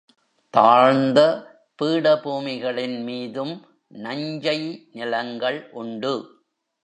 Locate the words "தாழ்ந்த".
0.53-1.19